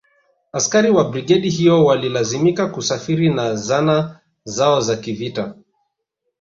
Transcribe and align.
Askari 0.51 0.89
wa 0.91 1.03
brigedi 1.09 1.49
hiyo 1.49 1.85
walilazimika 1.85 2.67
kusafiri 2.67 3.33
na 3.33 3.55
zana 3.55 4.19
zao 4.43 4.81
za 4.81 4.95
kivita 4.95 5.55